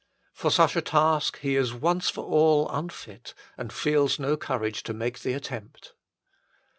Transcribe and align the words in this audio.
For 0.33 0.49
such 0.49 0.75
a 0.75 0.81
task 0.81 1.37
he 1.41 1.55
is 1.55 1.75
once 1.75 2.09
for 2.09 2.25
all 2.25 2.67
unfit, 2.69 3.35
and 3.55 3.71
feels 3.71 4.17
no 4.17 4.35
courage 4.35 4.81
to 4.81 4.95
make 4.95 5.19
the 5.19 5.33
attempt. 5.33 5.93